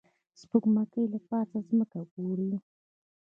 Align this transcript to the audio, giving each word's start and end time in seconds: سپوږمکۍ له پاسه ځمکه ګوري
سپوږمکۍ 0.39 1.03
له 1.13 1.19
پاسه 1.27 1.57
ځمکه 1.67 1.99
ګوري 2.13 2.49